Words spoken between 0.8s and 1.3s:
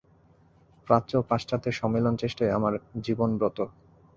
প্রাচ্য ও